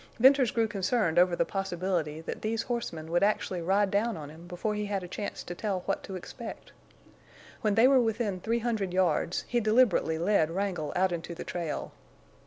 Venters 0.19 0.49
grew 0.49 0.67
concerned 0.67 1.19
over 1.19 1.35
the 1.35 1.45
possibility 1.45 2.21
that 2.21 2.41
these 2.41 2.63
horsemen 2.63 3.11
would 3.11 3.21
actually 3.21 3.61
ride 3.61 3.91
down 3.91 4.17
on 4.17 4.31
him 4.31 4.47
before 4.47 4.73
he 4.73 4.87
had 4.87 5.03
a 5.03 5.07
chance 5.07 5.43
to 5.43 5.53
tell 5.53 5.81
what 5.81 6.01
to 6.01 6.15
expect. 6.15 6.71
When 7.61 7.75
they 7.75 7.87
were 7.87 8.01
within 8.01 8.39
three 8.39 8.57
hundred 8.57 8.93
yards 8.93 9.45
he 9.47 9.59
deliberately 9.59 10.17
led 10.17 10.49
Wrangle 10.49 10.91
out 10.95 11.11
into 11.11 11.35
the 11.35 11.43
trail. 11.43 11.91